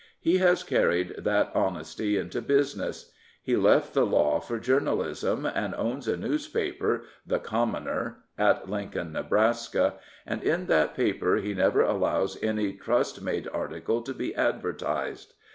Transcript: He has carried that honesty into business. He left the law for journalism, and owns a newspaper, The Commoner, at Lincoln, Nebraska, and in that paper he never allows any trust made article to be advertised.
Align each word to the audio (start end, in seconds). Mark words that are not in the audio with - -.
He 0.19 0.39
has 0.39 0.63
carried 0.63 1.13
that 1.19 1.51
honesty 1.53 2.17
into 2.17 2.41
business. 2.41 3.11
He 3.43 3.55
left 3.55 3.93
the 3.93 4.03
law 4.03 4.39
for 4.39 4.57
journalism, 4.57 5.45
and 5.45 5.75
owns 5.75 6.07
a 6.07 6.17
newspaper, 6.17 7.03
The 7.27 7.37
Commoner, 7.37 8.17
at 8.35 8.67
Lincoln, 8.67 9.11
Nebraska, 9.11 9.97
and 10.25 10.41
in 10.41 10.65
that 10.65 10.95
paper 10.95 11.35
he 11.35 11.53
never 11.53 11.83
allows 11.83 12.41
any 12.41 12.73
trust 12.73 13.21
made 13.21 13.47
article 13.49 14.01
to 14.01 14.13
be 14.15 14.33
advertised. 14.33 15.35